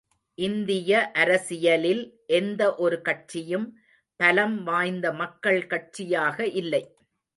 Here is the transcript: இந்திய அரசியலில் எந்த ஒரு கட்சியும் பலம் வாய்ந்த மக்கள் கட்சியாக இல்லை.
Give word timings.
இந்திய 0.37 0.91
அரசியலில் 1.13 2.01
எந்த 2.37 2.61
ஒரு 2.75 3.01
கட்சியும் 3.01 3.67
பலம் 4.19 4.57
வாய்ந்த 4.63 5.13
மக்கள் 5.13 5.61
கட்சியாக 5.67 6.39
இல்லை. 6.53 6.83